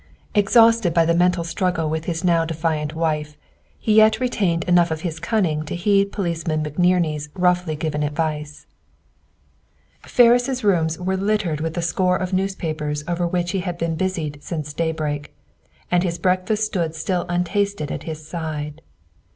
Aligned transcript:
Exhausted 0.33 0.95
by 0.95 1.05
the 1.05 1.13
mental 1.13 1.43
struggle 1.43 1.87
with 1.87 2.05
his 2.05 2.23
now 2.23 2.43
defiant 2.43 2.95
wife, 2.95 3.37
he 3.77 3.93
yet 3.97 4.19
retained 4.19 4.63
enough 4.63 4.89
of 4.89 5.01
his 5.01 5.19
cunning 5.19 5.63
to 5.63 5.75
heed 5.75 6.11
Policeman 6.11 6.63
McNerney's 6.63 7.29
roughly 7.35 7.75
given 7.75 8.01
advice. 8.01 8.65
Ferris' 10.01 10.63
rooms 10.63 10.97
were 10.97 11.15
littered 11.17 11.61
with 11.61 11.75
the 11.75 11.83
score 11.83 12.17
of 12.17 12.33
newspapers 12.33 13.03
over 13.07 13.27
which 13.27 13.51
he 13.51 13.59
had 13.59 13.77
been 13.77 13.93
busied 13.95 14.41
since 14.41 14.73
daybreak, 14.73 15.35
and 15.91 16.01
his 16.01 16.17
breakfast 16.17 16.63
stood 16.63 16.95
still 16.95 17.27
untasted 17.29 17.91
at 17.91 18.01
his 18.01 18.27
side. 18.27 18.81